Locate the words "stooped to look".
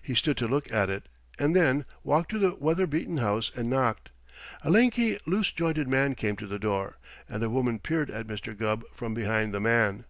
0.14-0.70